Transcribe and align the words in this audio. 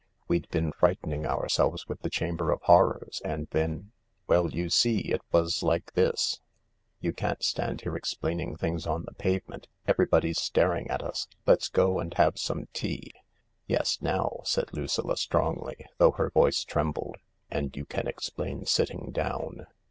We'd 0.27 0.49
been 0.49 0.71
frightening 0.71 1.27
ourselves 1.27 1.87
with 1.87 1.99
the 1.99 2.09
Chamber 2.09 2.49
of 2.51 2.63
Horrors— 2.63 3.21
and 3.23 3.47
then... 3.51 3.91
Well, 4.25 4.49
you 4.49 4.71
see, 4.71 4.97
it 5.11 5.21
was 5.31 5.61
like 5.61 5.93
this..."" 5.93 6.41
You 7.01 7.13
can't 7.13 7.43
stand 7.43 7.81
here 7.81 7.95
explaining 7.95 8.55
things 8.55 8.87
on 8.87 9.03
the 9.03 9.13
pavement 9.13 9.67
—everybody's 9.87 10.41
staring 10.41 10.89
at 10.89 11.03
us. 11.03 11.27
Let's 11.45 11.69
go 11.69 11.99
and 11.99 12.15
have 12.15 12.39
some 12.39 12.65
tea— 12.73 13.13
yes, 13.67 14.01
106 14.01 14.01
THE 14.01 14.07
LARK 14.07 14.15
now," 14.17 14.43
said 14.43 14.73
Lucilla 14.75 15.17
strongly, 15.17 15.85
though 15.99 16.13
her 16.13 16.31
voice 16.31 16.63
trembled," 16.63 17.17
and 17.51 17.75
you 17.77 17.85
can 17.85 18.07
explain 18.07 18.65
sitting 18.65 19.11
down." 19.11 19.67